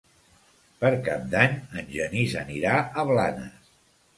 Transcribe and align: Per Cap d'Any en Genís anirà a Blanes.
Per 0.83 0.89
Cap 1.09 1.27
d'Any 1.35 1.53
en 1.81 1.91
Genís 1.99 2.35
anirà 2.43 2.75
a 3.03 3.07
Blanes. 3.13 3.73